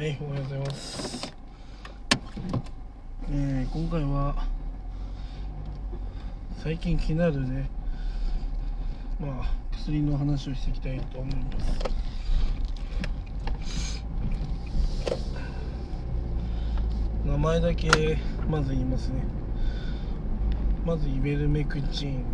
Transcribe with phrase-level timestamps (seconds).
[0.00, 1.30] はい、おはようございます。
[3.30, 4.46] えー今回は
[6.64, 7.68] 最近気になるね、
[9.20, 11.42] まあ薬の話をしていきたいと思いま
[13.66, 14.02] す。
[17.26, 18.16] 名前だけ
[18.48, 19.22] まず言いますね。
[20.86, 22.24] まずイベルメクチン、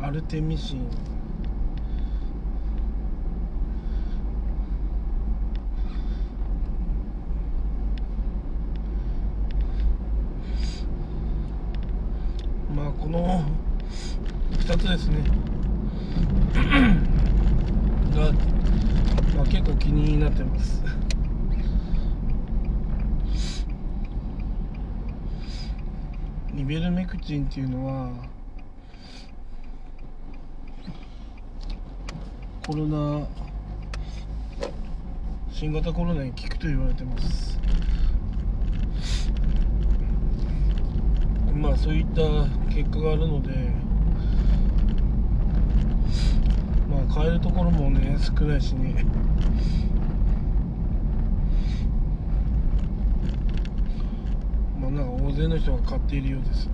[0.00, 0.86] アルテミシン。
[13.04, 13.44] この
[14.52, 15.18] 2つですね。
[18.16, 18.32] が、
[19.36, 20.82] まあ、結構気になってます。
[26.56, 28.10] イベルメクチンっていうのは
[32.66, 33.26] コロナ
[35.52, 37.60] 新型コロナに効くと言われてます。
[41.54, 43.50] まあそういった結果があるので
[46.90, 49.04] まあ買えるところもね少ないしね。
[54.80, 56.68] まあなんか大勢の人が買っているようです。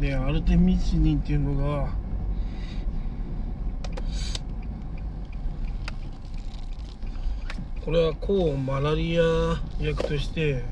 [0.00, 2.03] でアルテミシニンっていうのが
[7.84, 9.22] これは抗マラリア
[9.78, 10.64] 薬として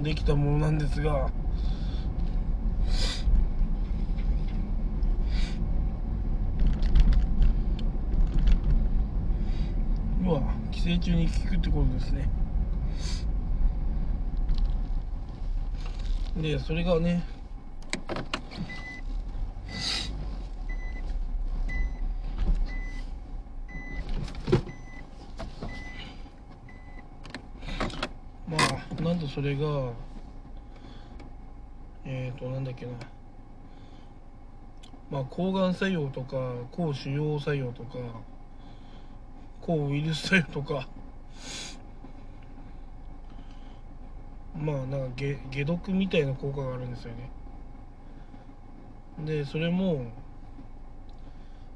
[0.00, 1.30] できたものなんですが
[10.24, 12.28] 要は寄生虫に効くってことですね。
[16.36, 17.22] でそれがね
[28.46, 29.90] まあなんとそれが
[32.04, 32.92] えっ、ー、となんだっけな。
[35.10, 37.98] まあ抗がん作用とか抗腫瘍作用とか
[39.60, 40.86] 抗ウイルス作用とか。
[44.56, 47.28] まあなんか解解毒みたいな効果があるんですよね。
[49.26, 50.12] でそれも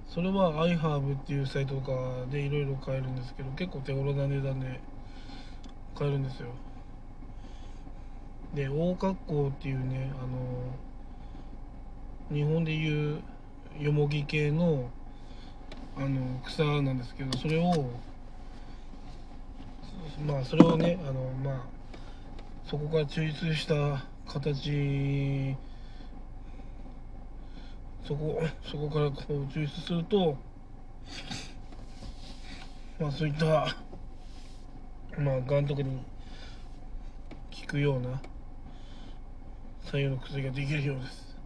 [0.07, 4.79] それは iHerb っていうサイトとかでいろいろ買えるんですけど結構手頃な値段で
[5.97, 6.51] 買えるんですよ。
[8.55, 10.27] で大格好っていうねあ
[12.33, 13.23] の日本でいう
[13.79, 14.91] よもぎ系の
[15.97, 17.91] あの草なんですけどそれを
[20.27, 21.61] まあそれをねあのまあ
[22.69, 25.57] そこから抽出した形
[28.07, 30.37] そこそこからこう抽出すると
[32.99, 33.77] まあそういった
[35.19, 35.99] まあがんとかに
[37.61, 38.21] 効くような
[39.91, 41.39] 作用の薬ができるようです。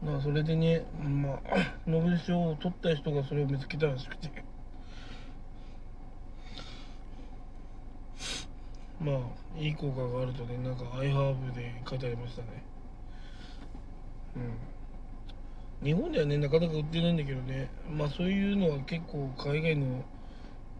[0.00, 1.40] まあそれでねまあ
[1.84, 4.30] ノーベル賞を取った人がそれを見つけたらしくて。
[9.00, 12.62] まあいい効果があるとねなんかアイハーブで書いてありましたね。
[15.82, 15.86] うん。
[15.86, 17.68] 日本ではねなかなか売ってないんだけどね。
[17.90, 20.04] まあそういうのは結構海外の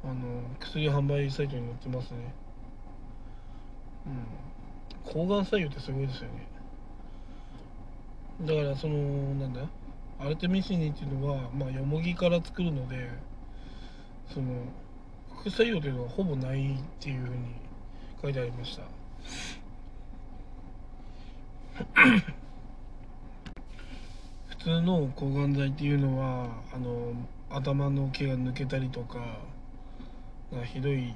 [0.04, 0.14] あの
[0.60, 2.43] 薬販売サイトに載ってますね。
[4.06, 5.12] うん。
[5.12, 6.46] 抗がん作用ってすごいですよね。
[8.42, 9.60] だからそのなんだ？
[10.18, 13.10] アルテミシニンっていうのはまあヨモギから作るので
[14.32, 14.46] その
[15.40, 17.36] 副作用というのはほぼないっていうふうに
[18.22, 18.82] 書いてありました。
[24.48, 27.12] 普通の抗がん剤っていうのはあの
[27.50, 29.40] 頭の毛が抜けたりとか
[30.64, 31.14] ひどい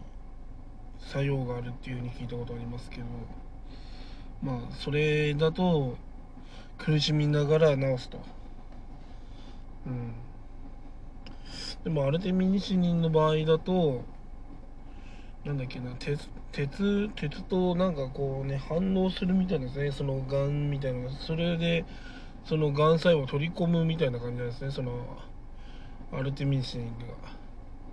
[1.01, 3.05] 作用があるっていうふうに聞いたことありますけど
[4.43, 5.97] まあそれだと
[6.79, 8.21] 苦しみながら治すと。
[9.87, 10.13] うん。
[11.85, 14.05] でもアルテミニシニンの場合だと
[15.45, 19.93] なんだっけな鉄鉄鉄となんかこうね反応するみたいなですね。
[19.93, 21.11] そのがんみたいな。
[21.11, 21.85] それで
[22.45, 24.71] そのがん細胞を取り込むみたいな感じなんですね。
[24.71, 25.19] その
[26.13, 27.39] アルテミニシニンが。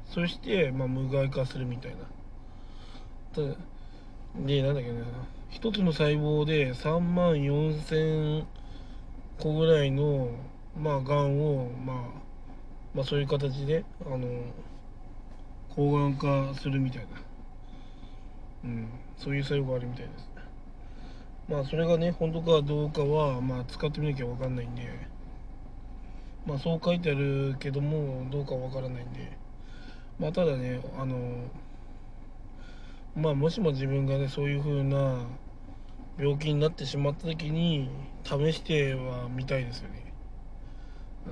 [0.06, 1.98] そして、まあ、無害化するみたいな。
[3.42, 5.06] でなんだっけな
[5.50, 8.46] 一つの細胞で3万4000
[9.40, 10.30] 個ぐらいの
[10.78, 11.98] まあがんを、まあ、
[12.94, 14.28] まあそういう形であの
[15.76, 17.08] 抗がん化するみたいな。
[18.66, 20.30] うんそういう作用があるみたいです。
[21.48, 24.84] まあそれがね本当かどうかはまあ使ってみなきゃ分かんないんで。
[26.46, 29.38] まあそう書いてあるけどもどうか分からないんで。
[30.20, 31.16] まあただねあの
[33.16, 35.26] まあもしも自分がねそういう風な
[36.18, 37.90] 病気になってしまった時に
[38.24, 40.06] 試してはみたいですよね。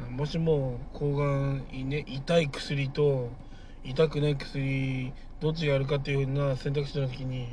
[0.10, 3.30] もしも抗がん、ね、痛い薬と
[3.84, 7.48] 痛くない薬どっちがあるかっていう風な選択肢の時に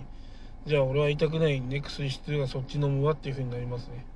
[0.65, 4.06] じゃあ俺は痛くないね薬必要がそっち飲むわっていう風になりますね、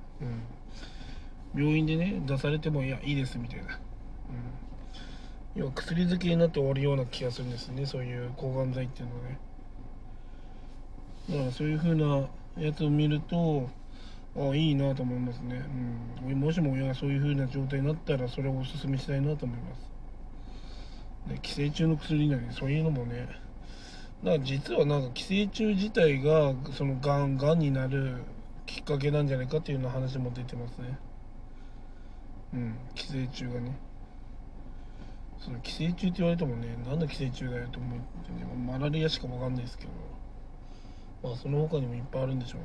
[1.53, 9.39] うん、病院でね出されてもいやいいですみたいな、うん、要は薬漬けになって終わるような気がするんですねそういう抗がん剤っていうのはね。
[11.29, 12.27] だからそういう風な
[12.57, 13.69] やつを見ると
[14.37, 15.63] あいいなと思いますね、
[16.27, 19.95] うん、もしも親がそういう風な状態になったらそれをおすすめしたいなと思います。
[21.29, 23.27] で寄生虫の薬なのにそういうのもね。
[24.23, 28.23] だから実はなんか寄生虫自体がそのがんがんになる
[28.65, 30.99] きっかけなんじゃないかっていうような話も出てますね。
[32.53, 32.75] うん。
[32.93, 33.77] 寄生虫がね。
[35.39, 39.91] その寄生虫って言われてもね何の寄生虫だよと思ってねマラリアしか分かんないですけど。
[41.25, 42.59] まあその他にもいっぱいあるんでしょ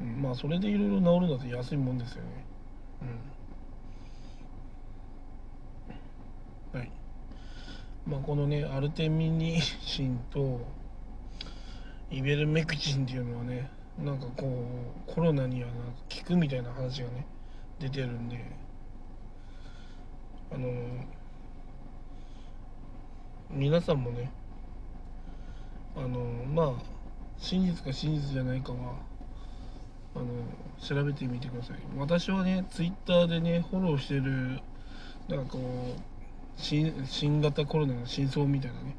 [0.00, 2.28] うね、うん、まあそれでいろいろ治るのって安いもんですよね。
[6.72, 6.78] うん。
[6.78, 6.90] はい。
[8.06, 10.60] まあこのねアルテミニシンと
[12.10, 13.70] イベルメクチンっていうのはね
[14.02, 14.64] なんかこ
[15.06, 17.26] うコロナには効くみたいな話がね
[17.78, 18.42] 出てるんで
[20.50, 20.66] あの
[23.50, 24.32] 皆さんもね
[25.96, 26.20] あの
[26.52, 26.82] まあ
[27.38, 28.78] 真実か真実じゃないかは
[30.14, 30.24] あの
[30.80, 31.76] 調べてみてください。
[31.96, 34.60] 私はねツイッターでねフォローしてる
[35.28, 36.00] なんかこう
[36.60, 38.96] 新型コロナの真相みたいなね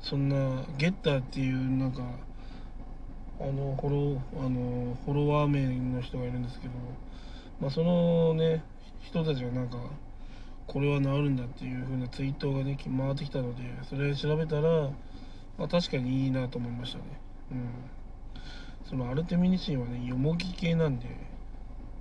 [0.00, 2.02] そんなゲッターっていうなんか
[3.40, 6.74] あのフォロあのフォロワー名の人がいるんですけど、
[7.60, 8.62] まあ、そのね
[9.00, 9.78] 人たちがなんか
[10.66, 14.90] これは治るんだっていう風なツイートがね回ってきたのでそれ調べたら
[15.58, 17.04] まあ、確かにいいなと思いましたね。
[17.52, 17.68] うん。
[18.84, 21.06] そのアルテミニシンはねよもぎ系なんで、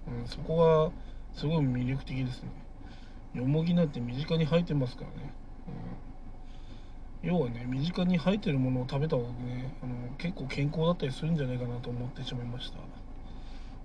[0.07, 0.91] うん、そこが
[1.39, 2.49] すごい魅力的ですね。
[3.33, 5.33] よもぎなんて身近に生えてますからね、
[7.23, 12.79] うん、要はね身近に生えてるものを食べた方がねあの結構健康だったりするんじゃないかなと思ってしまいました。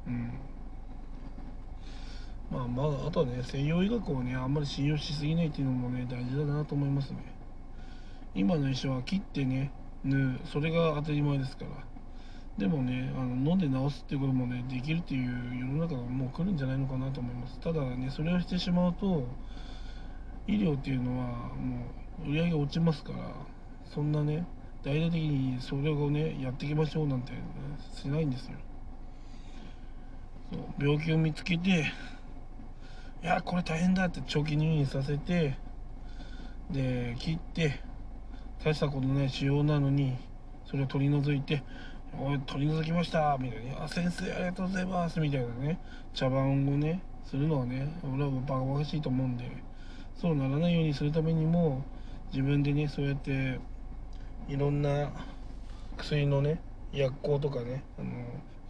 [0.08, 0.32] うん。
[2.50, 7.35] まあまああとはね西洋医学をねあんまり信用しすぎないっていうのもね大事だなと思いますね。
[8.36, 9.72] 今の医者は切ってね
[10.04, 11.70] 縫うそれが当たり前ですから。
[12.58, 17.58] でもねあの飲んで治すっていうこともねできるっていう世の中がもう来るんじゃないのかなと思います。
[17.60, 19.26] ただねそれをしてしまうと
[20.46, 21.86] 医療っていうのはも
[22.24, 23.18] う売り上げ落ちますから
[23.84, 24.46] そんなね
[24.84, 27.38] 大々的にそれをねやっていきましょうなんて、ね、
[27.94, 28.52] しないんですよ。
[30.52, 31.92] そう病気を見つけて
[33.22, 35.58] いやこれ大変だって長期入院させて
[36.70, 37.80] で切って
[38.64, 40.16] 大したことない腫瘍なのに
[40.64, 41.62] それを取り除いて
[42.18, 45.78] 「おい取り除きました」みたいに「あ先生ありがとうございます」みたいなね。
[46.16, 49.44] 茶番をねするのはね俺はバカバカしいと思うんで
[50.18, 51.84] そうならないようにするためにも
[52.32, 53.60] 自分でねそうやって
[54.48, 55.10] いろんな
[55.98, 56.58] 薬のね
[56.92, 58.10] 薬効とかねあの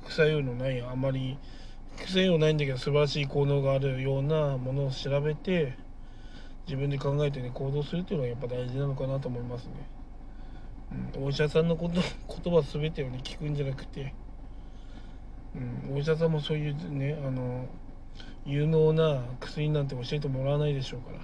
[0.03, 1.39] 副作用のないあまり
[1.97, 5.75] 副作用ないんだけど素晴らしい効能があるようなものを調べて
[6.67, 9.73] 自分で考えてね行動するっていうのがやっぱ大事なのかなと思いますね、
[11.17, 12.01] うん、お医者さんのこと
[12.43, 14.15] 言葉全てをね聞くんじゃなくて、
[15.55, 17.67] うん、お医者さんもそういうねあの
[18.45, 21.19] 有能な薬なんて教えてもらわないでしょうから、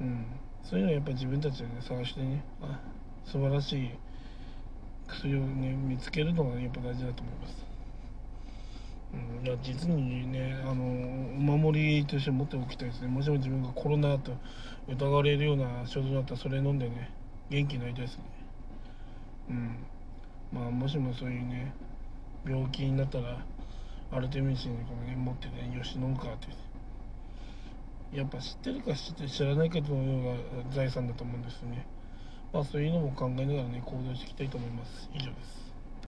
[0.00, 0.26] うん、
[0.62, 2.80] そういうのはやっぱ自分たちでね探してねあ
[3.24, 3.90] 素晴らしい
[5.06, 7.67] 薬をね見つけるのが、ね、やっぱ大事だと思います。
[9.14, 13.08] うん、いや実にねあのお守りとして持っておきたいですね。
[13.08, 14.32] もしも自分がコロナと
[14.88, 17.10] 疑われるような症状だったらそれ飲んでね
[17.48, 18.24] 元気になりたいですね。
[19.50, 19.76] うん。
[20.52, 21.72] まあもしもそういうね
[22.46, 23.44] 病気になったら
[24.10, 26.48] アルテミシンこのね持ってねよし飲むかって
[28.16, 30.36] やっぱ知ってるか知って知らないかというのが
[30.74, 31.86] 財産だと思うんですね。
[32.52, 35.10] まあそういうのも考えながらね行動していきたいと思います。
[35.14, 35.67] 以上です。